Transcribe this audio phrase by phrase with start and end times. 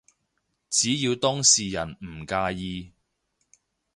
[0.71, 2.91] 只要當事人唔介意